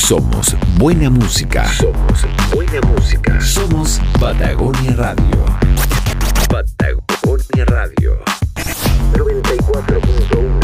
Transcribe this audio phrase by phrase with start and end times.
[0.00, 1.70] Somos buena música.
[1.72, 3.40] Somos buena música.
[3.40, 5.44] Somos Patagonia Radio.
[6.48, 8.18] Patagonia Radio.
[9.12, 10.60] 94.1.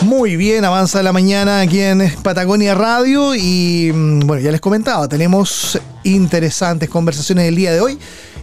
[0.00, 0.04] 94.1.
[0.04, 5.08] Muy bien, avanza la mañana aquí en Patagonia Radio y mm, bueno, ya les comentaba,
[5.08, 7.98] tenemos interesantes conversaciones el día de hoy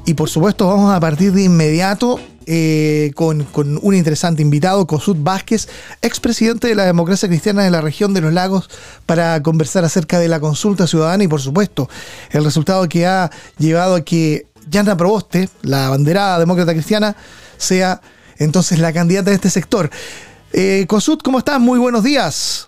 [0.05, 3.45] y por supuesto vamos a partir de inmediato eh, con,
[3.81, 5.69] un interesante invitado, Cosut Vázquez,
[6.01, 8.69] expresidente de la democracia cristiana de la región de los lagos,
[9.05, 11.89] para conversar acerca de la consulta ciudadana y por supuesto
[12.31, 17.15] el resultado que ha llevado a que Yana Proboste, la banderada demócrata cristiana,
[17.57, 18.01] sea
[18.37, 19.89] entonces la candidata de este sector.
[20.53, 21.59] Eh, Cosut, ¿cómo estás?
[21.59, 22.67] Muy buenos días.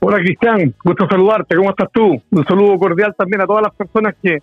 [0.00, 2.22] Hola Cristian, gusto saludarte, ¿cómo estás tú?
[2.30, 4.38] Un saludo cordial también a todas las personas que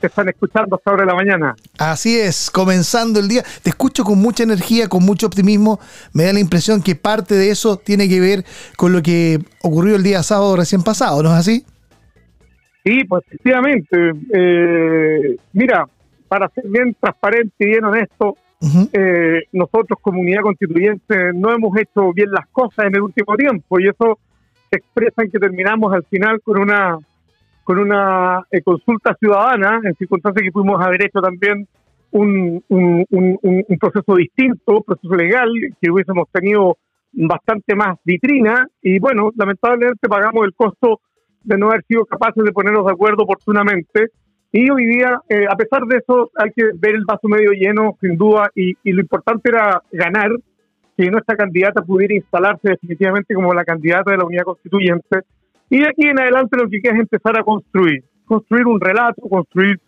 [0.00, 1.56] te están escuchando hasta ahora de la mañana.
[1.78, 3.42] Así es, comenzando el día.
[3.62, 5.80] Te escucho con mucha energía, con mucho optimismo.
[6.12, 8.44] Me da la impresión que parte de eso tiene que ver
[8.76, 11.64] con lo que ocurrió el día sábado recién pasado, ¿no es así?
[12.84, 14.12] Sí, pues efectivamente.
[14.32, 15.86] Eh, mira,
[16.28, 18.36] para ser bien transparente y bien honesto,
[18.92, 23.88] eh, nosotros, comunidad constituyente, no hemos hecho bien las cosas en el último tiempo y
[23.88, 24.18] eso
[24.70, 26.98] se expresa en que terminamos al final con una
[27.68, 31.68] con una eh, consulta ciudadana, en circunstancias que pudimos haber hecho también
[32.12, 36.78] un, un, proceso distinto, un proceso legal, que hubiésemos tenido
[37.12, 41.02] bastante más vitrina, y bueno, lamentablemente pagamos el costo
[41.44, 44.12] de no haber sido capaces de ponernos de acuerdo oportunamente.
[44.50, 47.98] Y hoy día, eh, a pesar de eso, hay que ver el vaso medio lleno,
[48.00, 50.30] sin duda, y, y lo importante era ganar,
[50.96, 55.18] que nuestra candidata pudiera instalarse definitivamente como la candidata de la unidad constituyente
[55.70, 59.22] y de aquí en adelante lo que queda es empezar a construir, construir un relato,
[59.22, 59.78] construir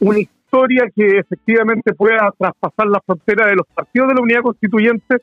[0.00, 5.16] una historia que efectivamente pueda traspasar la frontera de los partidos de la unidad constituyente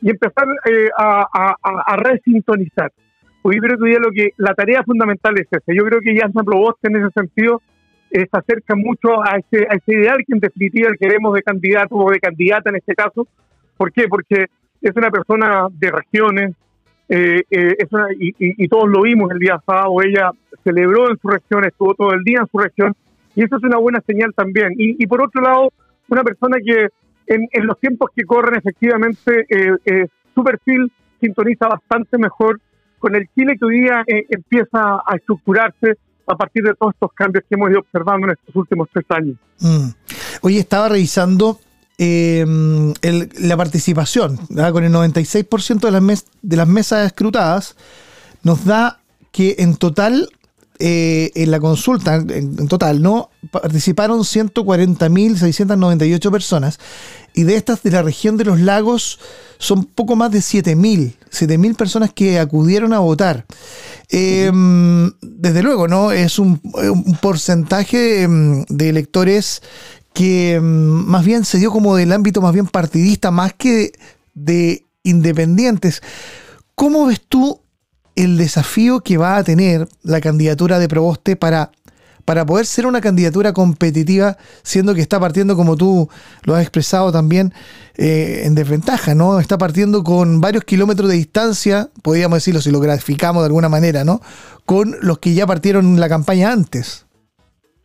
[0.00, 2.92] y empezar eh, a, a, resintonizar.
[3.40, 5.72] Porque yo creo que hoy lo que la tarea fundamental es esa.
[5.72, 7.62] Yo creo que ya San Proboste en ese sentido
[8.10, 11.94] eh, se acerca mucho a ese, a ese ideal que en definitiva queremos de candidato
[11.94, 13.26] o de candidata en este caso.
[13.76, 14.08] ¿Por qué?
[14.08, 14.46] Porque
[14.80, 16.54] es una persona de regiones,
[17.08, 17.76] eh, eh,
[18.18, 20.30] y, todos lo vimos el día sábado, ella
[20.64, 22.94] celebró en su región, estuvo todo el día en su región,
[23.34, 24.74] y eso es una buena señal también.
[24.76, 25.72] Y, por otro lado,
[26.08, 26.88] una persona que
[27.26, 30.90] en, los tiempos que corren, efectivamente, eh, su perfil
[31.20, 32.60] sintoniza bastante mejor
[32.98, 35.96] con el Chile que hoy día empieza a estructurarse
[36.26, 39.36] a partir de todos estos cambios que hemos ido observando en estos últimos tres años.
[39.60, 39.88] Mm.
[40.42, 41.58] Hoy estaba revisando
[41.98, 42.46] eh,
[43.38, 47.74] la participación, con el 96% de las, de las mesas escrutadas,
[48.42, 50.30] nos da que en total,
[50.78, 56.78] eh, en la consulta, en, total, no participaron 140.698 personas,
[57.34, 59.18] y de estas de la región de los lagos
[59.58, 63.46] son poco más de 7.000, 7.000 personas que acudieron a votar.
[64.08, 66.12] Em, desde luego, ¿no?
[66.12, 69.62] Es un, un porcentaje em, de electores
[70.12, 73.92] que mm, más bien se dio como del ámbito más bien partidista, más que
[74.34, 76.02] de, independientes.
[76.74, 77.60] ¿Cómo ves tú
[78.14, 81.72] el desafío que va a tener la candidatura de Proboste para,
[82.24, 86.08] para poder ser una candidatura competitiva, siendo que está partiendo, como tú
[86.42, 87.54] lo has expresado también,
[87.96, 89.40] eh, en desventaja, ¿no?
[89.40, 94.04] Está partiendo con varios kilómetros de distancia, podríamos decirlo si lo graficamos de alguna manera,
[94.04, 94.20] ¿no?
[94.66, 97.06] Con los que ya partieron la campaña antes.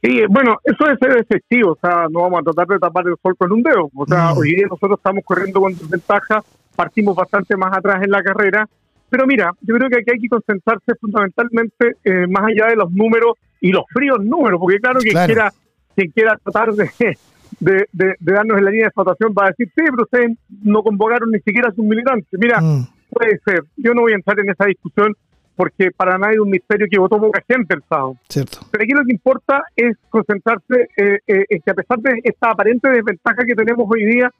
[0.01, 3.15] Sí, bueno, eso es ser efectivo, o sea, no vamos a tratar de tapar el
[3.21, 3.89] sol con un dedo.
[3.95, 6.43] O sea, hoy día nosotros estamos corriendo con desventaja,
[6.75, 8.67] partimos bastante más atrás en la carrera,
[9.09, 12.91] pero mira, yo creo que aquí hay que concentrarse fundamentalmente eh, más allá de los
[12.91, 15.51] números y los fríos números, porque claro, que quiera
[15.95, 17.17] quien quiera tratar de,
[17.59, 20.83] de, de, darnos en la línea de explotación va a decir, sí, pero ustedes no
[20.83, 22.27] convocaron ni siquiera a sus militantes.
[22.33, 22.87] Mira, mm.
[23.09, 25.15] puede ser, yo no voy a entrar en esa discusión
[25.57, 28.15] porque para nadie es un misterio que votó poca gente el sábado.
[28.29, 28.59] Cierto.
[28.71, 32.51] Pero aquí lo que importa es concentrarse eh, eh, en que a pesar de esta
[32.51, 34.31] aparente desventaja que tenemos hoy día,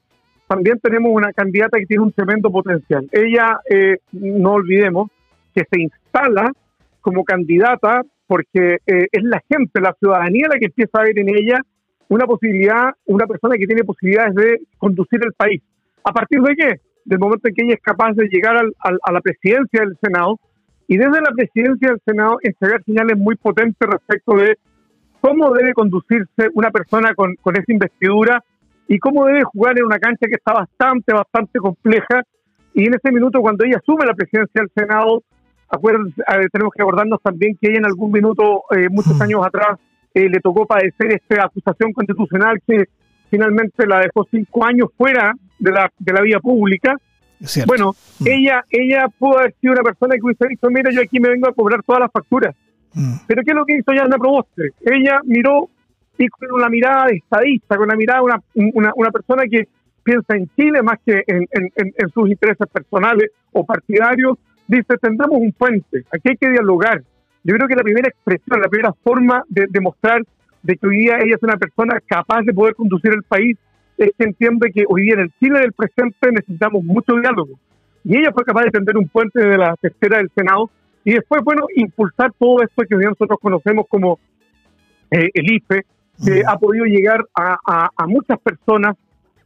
[0.46, 3.08] también tenemos una candidata que tiene un tremendo potencial.
[3.10, 5.10] Ella, eh, no olvidemos,
[5.52, 6.52] que se instala
[7.00, 11.58] como candidata porque es la gente, la ciudadanía la que empieza a ver en ella
[12.08, 15.62] una posibilidad, una persona que tiene posibilidades de conducir el país.
[16.04, 16.80] ¿A partir de qué?
[17.06, 20.38] Del momento en que ella es capaz de llegar a la presidencia del Senado,
[20.88, 24.56] y desde la presidencia del Senado entregar señales muy potentes respecto de
[25.20, 28.42] cómo debe conducirse una persona con, con esa investidura
[28.88, 32.22] y cómo debe jugar en una cancha que está bastante, bastante compleja.
[32.72, 35.22] Y en ese minuto, cuando ella asume la presidencia del Senado,
[36.52, 39.22] tenemos que acordarnos también que ella en algún minuto, eh, muchos mm.
[39.22, 39.78] años atrás,
[40.14, 42.84] eh, le tocó padecer esta acusación constitucional que
[43.30, 46.96] finalmente la dejó cinco años fuera de la, de la vía pública
[47.66, 48.26] Bueno, mm.
[48.26, 51.48] ella ella pudo haber sido una persona que hubiese dicho, mira, yo aquí me vengo
[51.48, 52.54] a cobrar todas las facturas.
[52.94, 53.14] Mm.
[53.26, 54.72] Pero ¿qué es lo que hizo Yana Proboste?
[54.80, 55.70] Ella miró
[56.18, 58.24] y con una mirada de estadista, con una mirada de
[58.60, 59.68] una, una, persona que
[60.02, 64.36] piensa en Chile más que en, en, sus intereses personales o partidarios,
[64.66, 67.02] dice, tendremos un puente, aquí hay que dialogar.
[67.44, 70.22] Yo creo que la primera expresión, la primera forma de demostrar
[70.62, 73.56] de que hoy día ella es una persona capaz de poder conducir el país
[73.98, 77.58] es que entiende que hoy día en el Chile del presente necesitamos mucho diálogo.
[78.04, 80.70] Y ella fue capaz de tender un puente de la tercera del Senado
[81.04, 84.18] y después, bueno, impulsar todo esto que hoy nosotros conocemos como
[85.10, 85.84] eh, el IFE,
[86.24, 88.96] que ha podido llegar a, muchas personas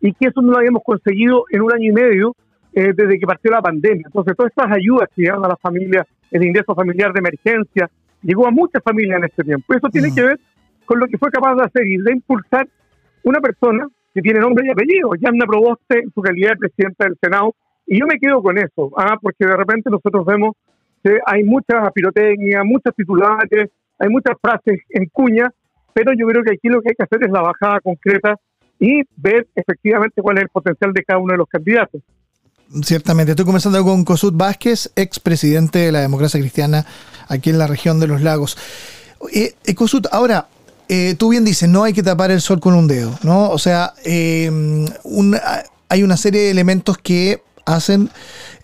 [0.00, 2.37] y que eso no lo habíamos conseguido en un año y medio
[2.72, 4.04] eh, desde que partió la pandemia.
[4.06, 7.90] Entonces, todas estas ayudas que llegaron a las familias, el ingreso familiar de emergencia,
[8.22, 9.75] llegó a muchas familias en este tiempo.
[9.75, 10.40] Eso tiene que ver
[10.87, 12.66] con lo que fue capaz de hacer y de impulsar
[13.22, 17.17] una persona que tiene nombre y apellido, Yanna Proboste, en su calidad de presidenta del
[17.20, 17.55] Senado.
[17.87, 19.17] Y yo me quedo con eso, ¿ah?
[19.20, 20.55] porque de repente nosotros vemos
[21.03, 25.50] que hay muchas pirotecnia, muchas titulares, hay muchas frases en cuña,
[25.93, 28.37] pero yo creo que aquí lo que hay que hacer es la bajada concreta
[28.79, 32.03] y ver efectivamente cuál es el potencial de cada uno de los candidatos.
[32.82, 36.87] Ciertamente, estoy comenzando con Cosut Vázquez, expresidente de la democracia cristiana
[37.29, 38.56] aquí en la región de los lagos.
[39.32, 40.47] Eh, eh Cosut, ahora,
[40.88, 43.50] eh, tú bien dices, no hay que tapar el sol con un dedo, ¿no?
[43.50, 44.50] O sea, eh,
[45.88, 48.11] hay una serie de elementos que hacen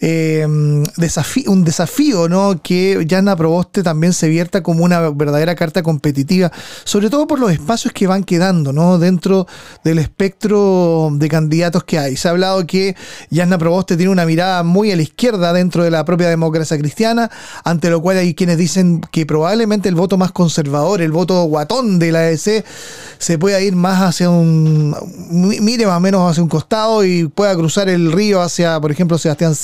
[0.00, 2.60] eh, un desafío, ¿no?
[2.62, 6.52] Que Yana Proboste también se vierta como una verdadera carta competitiva,
[6.84, 8.98] sobre todo por los espacios que van quedando, ¿no?
[8.98, 9.46] Dentro
[9.84, 12.16] del espectro de candidatos que hay.
[12.16, 12.96] Se ha hablado que
[13.30, 17.30] Yana Proboste tiene una mirada muy a la izquierda dentro de la propia democracia cristiana,
[17.64, 21.98] ante lo cual hay quienes dicen que probablemente el voto más conservador, el voto guatón
[21.98, 22.64] de la ADC,
[23.18, 24.94] se pueda ir más hacia un,
[25.30, 29.18] mire más o menos hacia un costado y pueda cruzar el río hacia, por ejemplo,
[29.18, 29.54] Sebastián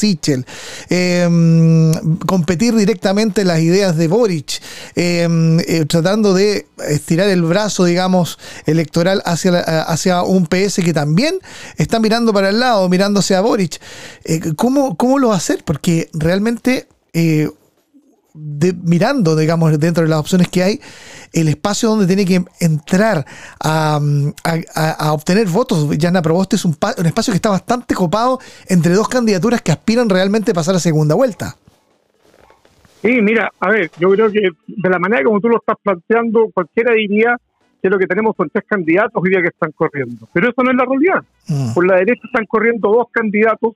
[0.89, 1.93] Em,
[2.27, 4.61] competir directamente en las ideas de Boric,
[4.95, 11.39] em, eh, tratando de estirar el brazo, digamos, electoral hacia, hacia un PS que también
[11.77, 13.81] está mirando para el lado, mirándose a Boric.
[14.25, 15.63] Eh, ¿cómo, ¿Cómo lo va a hacer?
[15.65, 17.49] Porque realmente eh,
[18.35, 20.81] mirando, digamos, dentro de las opciones que hay,
[21.33, 23.25] el espacio donde tiene que entrar
[23.61, 24.01] a,
[25.13, 25.97] obtener votos.
[25.97, 30.09] Yana Proboste es un, un, espacio que está bastante copado entre dos candidaturas que aspiran
[30.09, 31.57] realmente a pasar a segunda vuelta.
[33.03, 36.49] Sí, mira, a ver, yo creo que de la manera como tú lo estás planteando,
[36.53, 37.37] cualquiera diría
[37.83, 40.27] que lo que tenemos son tres candidatos hoy día que están corriendo.
[40.33, 41.23] Pero eso no es la realidad.
[41.47, 41.75] Mm.
[41.75, 43.75] Por la derecha están corriendo dos candidatos.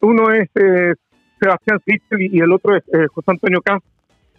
[0.00, 0.94] Uno es eh,
[1.42, 3.82] Sebastián Sichel y el otro es eh, José Antonio Caz,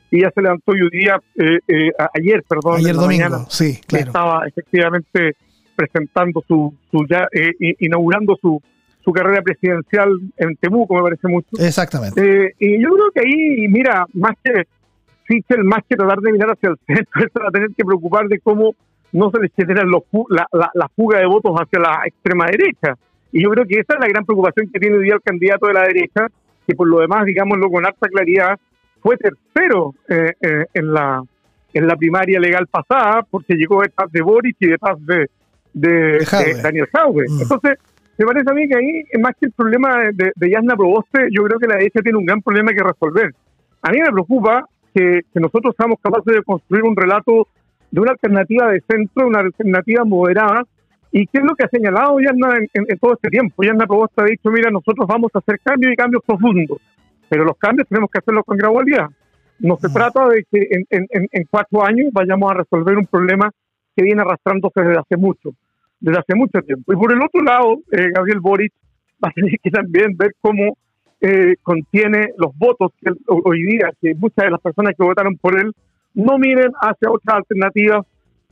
[0.10, 4.06] y ya se levantó hoy día, eh, eh, ayer, perdón, ayer domingo, sí, claro.
[4.06, 5.36] estaba efectivamente
[5.76, 7.28] presentando su, su ya
[7.80, 8.62] inaugurando su,
[9.04, 11.50] su carrera presidencial en Temuco, me parece mucho.
[11.60, 12.54] Exactamente.
[12.60, 14.68] y yo creo que ahí, mira, más que
[15.28, 18.28] Sichel, más que tratar de mirar hacia el centro, se va a tener que preocupar
[18.28, 18.76] de cómo
[19.12, 22.96] no se les genera los, la, la, la, fuga de votos hacia la extrema derecha.
[23.32, 25.68] Y yo creo que esa es la gran preocupación que tiene hoy día el candidato
[25.68, 26.28] de la derecha,
[26.68, 28.60] que por lo demás, digámoslo con alta claridad,
[29.02, 31.22] fue tercero eh, eh, en la
[31.74, 35.28] en la primaria legal pasada, porque llegó detrás de Boris y detrás de,
[35.74, 36.24] de,
[36.62, 37.26] Daniel Jaue.
[37.28, 37.42] Mm.
[37.42, 37.80] Entonces,
[38.16, 41.42] me parece a mí que ahí, más que el problema de, de Yasna Proboste, yo
[41.44, 43.34] creo que la derecha tiene un gran problema que resolver.
[43.82, 47.48] A mí me preocupa que, nosotros seamos capaces de construir un relato
[47.92, 50.64] de una alternativa de centro, una alternativa moderada,
[51.16, 53.64] ¿Y qué es lo que ha señalado Yasna en, en, todo este tiempo?
[53.64, 56.80] Yasna Proboste ha dicho, mira, nosotros vamos a hacer cambios y cambios profundos,
[57.30, 59.10] pero los cambios tenemos que hacerlos con gradualidad.
[59.60, 63.52] No se trata de que en, cuatro años vayamos a resolver un problema
[63.96, 65.52] que viene arrastrándose desde hace mucho,
[66.00, 66.92] desde hace mucho tiempo.
[66.92, 68.74] Y por el otro lado, eh, Gabriel Boric
[69.24, 70.76] va a tener que también ver cómo
[71.22, 75.60] eh, contiene los votos que hoy día, que muchas de las personas que votaron por
[75.60, 75.72] él
[76.16, 78.04] no miren hacia otras alternativas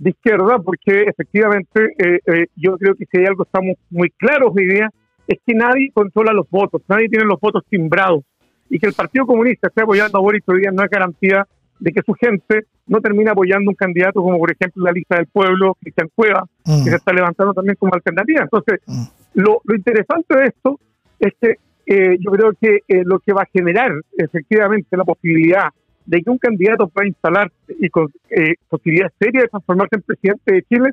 [0.01, 4.51] de izquierda, porque efectivamente eh, eh, yo creo que si hay algo estamos muy claros
[4.55, 4.89] hoy día,
[5.27, 8.23] es que nadie controla los votos, nadie tiene los votos timbrados,
[8.67, 11.47] y que el Partido Comunista esté apoyando a Boris hoy día no es garantía
[11.79, 15.27] de que su gente no termine apoyando un candidato como por ejemplo la lista del
[15.27, 16.83] pueblo, Cristian Cueva, que mm.
[16.83, 18.41] se está levantando también como alternativa.
[18.41, 19.03] Entonces, mm.
[19.35, 20.79] lo, interesante de esto
[21.19, 21.55] es que
[21.85, 25.69] eh, yo creo que lo que va a generar efectivamente la posibilidad
[26.05, 30.53] de que un candidato pueda instalarse y con eh, posibilidad seria de transformarse en presidente
[30.53, 30.89] de Chile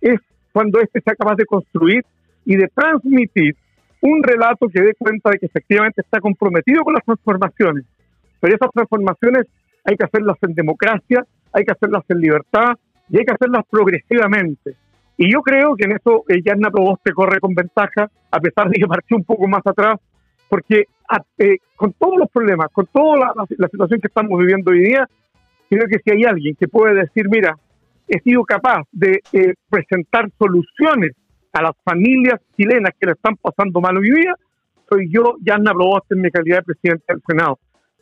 [0.00, 0.20] es
[0.52, 2.04] cuando éste sea capaz de construir
[2.44, 3.56] y de transmitir
[4.00, 7.84] un relato que dé cuenta de que efectivamente está comprometido con las transformaciones.
[8.40, 9.46] Pero esas transformaciones
[9.84, 12.76] hay que hacerlas en democracia, hay que hacerlas en libertad
[13.08, 14.74] y hay que hacerlas progresivamente.
[15.16, 18.78] Y yo creo que en eso eh, Yarna Proboste corre con ventaja, a pesar de
[18.78, 19.96] que partió un poco más atrás,
[20.50, 20.84] porque
[21.38, 25.08] eh, con todos los problemas, con toda la, situación que estamos viviendo hoy día,
[25.70, 27.56] creo que si hay alguien que puede decir, mira,
[28.08, 31.12] he sido capaz de eh, presentar soluciones
[31.52, 34.34] a las familias chilenas que le están pasando mal hoy día,
[34.88, 37.58] soy yo, Yanna Proboste, en mi calidad de presidente del Senado.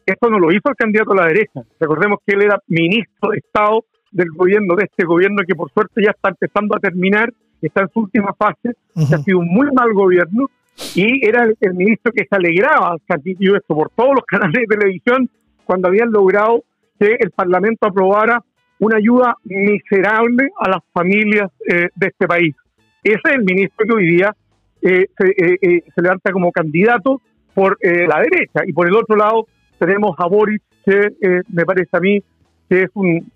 [0.07, 1.61] Esto no lo hizo el candidato a la derecha.
[1.79, 6.03] Recordemos que él era ministro de Estado del gobierno, de este gobierno que por suerte
[6.03, 9.71] ya está empezando a terminar, está en su última fase, que ha sido un muy
[9.73, 10.49] mal gobierno,
[10.95, 15.29] y era el, ministro que se alegraba, y esto por todos los canales de televisión,
[15.65, 16.65] cuando habían logrado
[16.99, 18.43] que el Parlamento aprobara
[18.81, 22.55] una ayuda miserable a las familias eh, de este país.
[23.03, 24.35] Ese es el ministro que hoy día
[24.83, 27.21] eh, eh, se, levanta como candidato
[27.55, 28.61] por la derecha.
[28.67, 29.47] Y por el otro lado
[29.79, 31.11] tenemos a Boris, que
[31.49, 32.23] me parece a mí
[32.69, 33.31] que es un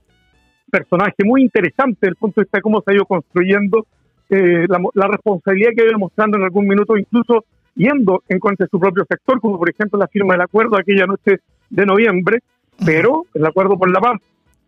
[0.71, 3.87] personaje muy interesante desde el punto de vista de cómo se ha ido construyendo
[4.37, 8.71] la, la, responsabilidad que ha ido demostrando en algún minuto, incluso yendo en contra de
[8.71, 12.41] su propio sector, como por ejemplo la firma del acuerdo aquella noche de noviembre,
[12.85, 14.21] pero el acuerdo por la paz.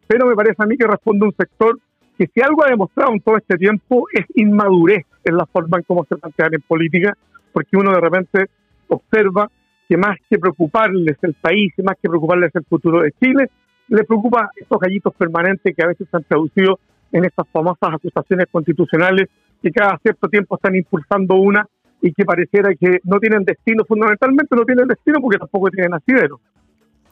[0.06, 1.78] Pero me parece a mí que responde un sector
[2.16, 5.85] que si algo ha demostrado en todo este tiempo es inmadurez en la forma en
[5.85, 7.16] cómo se plantean en política,
[7.52, 8.47] porque uno de repente
[8.88, 9.50] observa
[9.88, 13.50] que más que preocuparles el país, más que preocuparles el futuro de Chile,
[13.88, 16.78] le preocupa estos gallitos permanentes que a veces se han traducido
[17.12, 19.28] en estas famosas acusaciones constitucionales
[19.64, 21.66] que cada cierto tiempo están impulsando una
[22.02, 26.38] y que pareciera que no tienen destino, fundamentalmente no tienen destino porque tampoco tienen asidero.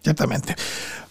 [0.03, 0.55] Ciertamente.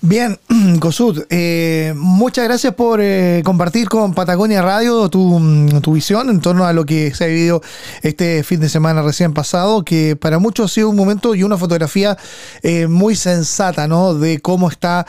[0.03, 0.37] Bien,
[0.79, 6.65] Cosud, eh, muchas gracias por eh, compartir con Patagonia Radio mm, tu, visión en torno
[6.65, 7.61] a lo que se ha vivido
[8.01, 11.55] este fin de semana recién pasado, que para muchos ha sido un momento y una
[11.55, 12.17] fotografía
[12.63, 14.15] eh, muy sensata, ¿no?
[14.15, 15.05] De cómo está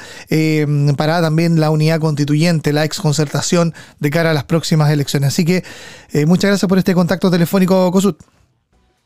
[0.99, 5.29] parada también la unidad constituyente, la exconcertación de cara a las próximas elecciones.
[5.29, 5.63] Así que
[6.27, 8.17] muchas gracias por este contacto telefónico, Cosud.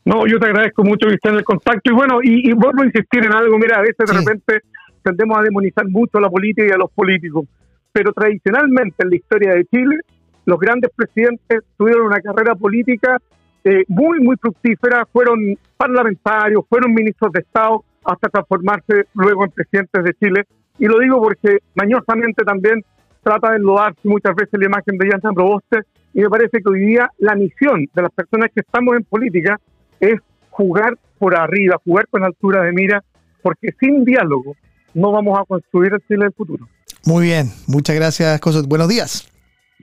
[0.03, 2.85] No, yo te agradezco mucho que estés en el contacto y bueno, y, vuelvo a
[2.85, 4.61] insistir en algo, mira, a veces de repente
[5.07, 7.47] tendemos a demonizar mucho a la política y a los políticos,
[7.93, 10.01] pero tradicionalmente en la historia de Chile,
[10.45, 13.17] los grandes presidentes tuvieron una carrera política
[13.63, 20.03] eh, muy, muy fructífera, fueron parlamentarios, fueron ministros de Estado, hasta transformarse luego en presidentes
[20.03, 20.43] de Chile.
[20.77, 22.83] Y lo digo porque mañosamente también
[23.23, 25.83] trata de enlodarse muchas veces la imagen de Jan Proboste,
[26.13, 29.57] y me parece que hoy día la misión de las personas que estamos en política
[30.01, 33.03] es jugar por arriba, jugar con altura de mira,
[33.41, 34.55] porque sin diálogo
[34.97, 36.67] no vamos a construir el Chile del futuro.
[37.05, 38.67] Muy bien, muchas gracias, Cosot.
[38.67, 39.31] Buenos días.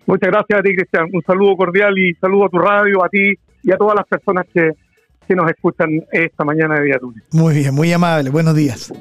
[0.06, 1.06] Muchas gracias a ti, Cristian.
[1.12, 4.44] Un saludo cordial y saludo a tu radio, a ti y a todas las personas
[4.52, 4.72] que,
[5.26, 7.22] que nos escuchan esta mañana de día lunes.
[7.32, 8.28] Muy bien, muy amable.
[8.30, 8.92] Buenos días.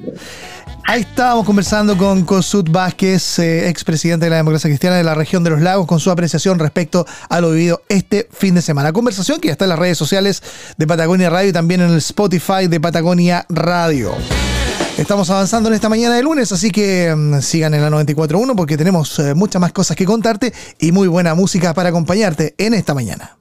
[0.85, 5.43] Ahí estábamos conversando con Cosut Vázquez, eh, expresidente de la democracia cristiana de la región
[5.43, 8.93] de los lagos, con su apreciación respecto a lo vivido este fin de semana.
[8.93, 11.97] Conversación que ya está en las redes sociales de Patagonia Radio y también en el
[11.97, 14.11] Spotify de Patagonia Radio.
[14.97, 18.77] Estamos avanzando en esta mañana de lunes, así que mm, sigan en la 94.1 porque
[18.77, 22.93] tenemos eh, muchas más cosas que contarte y muy buena música para acompañarte en esta
[22.93, 23.37] mañana.